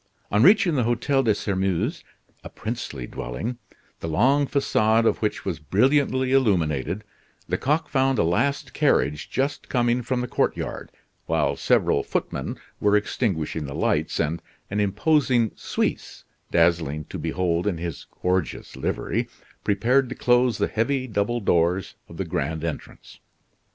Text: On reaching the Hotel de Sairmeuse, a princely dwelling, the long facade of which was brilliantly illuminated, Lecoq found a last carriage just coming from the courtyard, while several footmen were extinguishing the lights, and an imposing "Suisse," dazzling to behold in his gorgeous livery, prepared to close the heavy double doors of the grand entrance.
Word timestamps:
On 0.31 0.41
reaching 0.41 0.73
the 0.73 0.81
Hotel 0.85 1.21
de 1.21 1.35
Sairmeuse, 1.35 2.03
a 2.43 2.49
princely 2.49 3.05
dwelling, 3.05 3.59
the 3.99 4.07
long 4.07 4.47
facade 4.47 5.05
of 5.05 5.19
which 5.19 5.45
was 5.45 5.59
brilliantly 5.59 6.31
illuminated, 6.31 7.03
Lecoq 7.47 7.87
found 7.87 8.17
a 8.17 8.23
last 8.23 8.73
carriage 8.73 9.29
just 9.29 9.69
coming 9.69 10.01
from 10.01 10.21
the 10.21 10.27
courtyard, 10.27 10.91
while 11.27 11.55
several 11.55 12.01
footmen 12.01 12.57
were 12.79 12.97
extinguishing 12.97 13.65
the 13.67 13.75
lights, 13.75 14.19
and 14.19 14.41
an 14.71 14.79
imposing 14.79 15.51
"Suisse," 15.55 16.23
dazzling 16.49 17.03
to 17.03 17.19
behold 17.19 17.67
in 17.67 17.77
his 17.77 18.07
gorgeous 18.23 18.75
livery, 18.75 19.29
prepared 19.63 20.09
to 20.09 20.15
close 20.15 20.57
the 20.57 20.67
heavy 20.67 21.05
double 21.05 21.39
doors 21.39 21.93
of 22.09 22.17
the 22.17 22.25
grand 22.25 22.63
entrance. 22.63 23.19